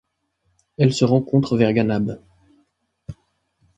[0.79, 2.19] Elle se rencontre vers Ganab.